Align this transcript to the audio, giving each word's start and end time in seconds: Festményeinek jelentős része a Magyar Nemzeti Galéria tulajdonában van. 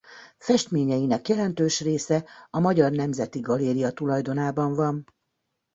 Festményeinek 0.37 1.27
jelentős 1.27 1.81
része 1.81 2.25
a 2.49 2.59
Magyar 2.59 2.91
Nemzeti 2.91 3.39
Galéria 3.39 3.91
tulajdonában 3.91 4.73
van. 4.73 5.05